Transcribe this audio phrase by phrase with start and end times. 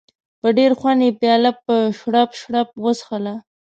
[0.41, 3.33] په ډېر خوند یې پیاله په شړپ شړپ وڅښله.